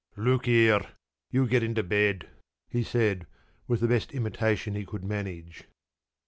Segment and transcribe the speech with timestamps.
[0.15, 0.81] p> "Look here!
[1.29, 2.27] You get into bed!"
[2.67, 3.27] he said,
[3.67, 5.65] with the best imitation he could manage.